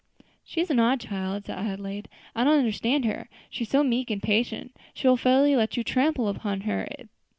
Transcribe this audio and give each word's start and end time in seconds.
"She 0.43 0.61
is 0.61 0.71
an 0.71 0.79
odd 0.79 0.99
child," 0.99 1.45
said 1.45 1.59
Adelaide; 1.59 2.09
"I 2.35 2.43
don't 2.43 2.57
understand 2.57 3.05
her; 3.05 3.29
she 3.51 3.65
is 3.65 3.69
so 3.69 3.83
meek 3.83 4.09
and 4.09 4.19
patient 4.19 4.75
she 4.95 5.07
will 5.07 5.15
fairly 5.15 5.55
let 5.55 5.77
you 5.77 5.83
trample 5.83 6.27
upon 6.27 6.61
her. 6.61 6.87